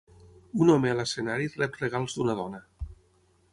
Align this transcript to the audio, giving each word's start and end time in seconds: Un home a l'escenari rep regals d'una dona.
Un 0.63 0.71
home 0.75 0.89
a 0.93 0.95
l'escenari 0.99 1.51
rep 1.53 1.79
regals 1.83 2.17
d'una 2.19 2.37
dona. 2.43 2.65